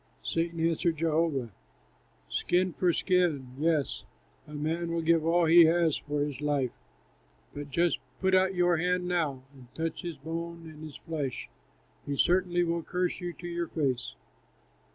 Satan 0.23 0.59
answered 0.67 0.97
Jehovah, 0.97 1.51
"Skin 2.27 2.73
for 2.73 2.91
skin, 2.91 3.49
yes, 3.59 4.03
a 4.47 4.55
man 4.55 4.91
will 4.91 5.03
give 5.03 5.23
all 5.23 5.45
that 5.45 5.51
he 5.51 5.65
has 5.65 5.95
for 5.95 6.21
his 6.21 6.41
life. 6.41 6.71
But 7.53 7.69
just 7.69 7.99
put 8.19 8.33
out 8.33 8.55
your 8.55 8.77
hand 8.77 9.07
now, 9.07 9.43
and 9.53 9.67
touch 9.75 10.01
his 10.01 10.17
bone 10.17 10.67
and 10.67 10.83
his 10.83 10.95
flesh; 10.97 11.49
he 12.03 12.17
certainly 12.17 12.63
will 12.63 12.81
curse 12.81 13.21
you 13.21 13.31
to 13.33 13.47
your 13.47 13.67
face." 13.67 14.15